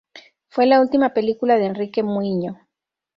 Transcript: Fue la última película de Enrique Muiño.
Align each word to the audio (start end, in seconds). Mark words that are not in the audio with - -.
Fue 0.47 0.65
la 0.65 0.81
última 0.81 1.13
película 1.13 1.57
de 1.57 1.67
Enrique 1.67 2.01
Muiño. 2.01 2.59